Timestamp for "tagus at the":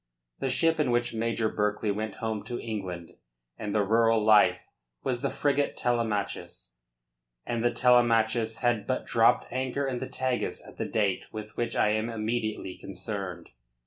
10.09-10.85